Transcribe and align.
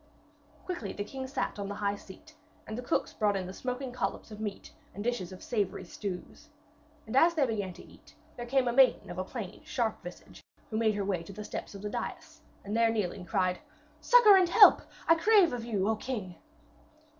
Quickly 0.65 0.93
the 0.93 1.03
king 1.03 1.27
sat 1.27 1.59
on 1.59 1.67
the 1.69 1.75
high 1.75 1.95
seat, 1.95 2.33
and 2.65 2.75
the 2.75 2.81
cooks 2.81 3.13
brought 3.13 3.35
in 3.37 3.45
the 3.45 3.53
smoking 3.53 3.91
collops 3.91 4.31
of 4.31 4.39
meat 4.39 4.73
and 4.95 5.05
the 5.05 5.11
dishes 5.11 5.31
of 5.31 5.43
savoury 5.43 5.85
stews. 5.85 6.49
And 7.05 7.15
as 7.15 7.35
they 7.35 7.45
began 7.45 7.71
to 7.73 7.85
eat, 7.85 8.15
there 8.35 8.47
came 8.47 8.67
a 8.67 8.73
maiden 8.73 9.11
of 9.11 9.19
a 9.19 9.23
plain 9.23 9.61
sharp 9.63 10.01
visage, 10.01 10.43
who 10.71 10.77
made 10.77 10.95
her 10.95 11.05
way 11.05 11.21
to 11.21 11.33
the 11.33 11.43
step 11.43 11.71
of 11.75 11.83
the 11.83 11.89
dais, 11.91 12.41
and 12.63 12.75
there 12.75 12.89
kneeling, 12.89 13.25
cried: 13.27 13.59
'Succour 13.99 14.35
and 14.37 14.49
help 14.49 14.81
I 15.07 15.13
crave 15.13 15.53
of 15.53 15.65
you, 15.65 15.87
O 15.87 15.95
king!' 15.95 16.33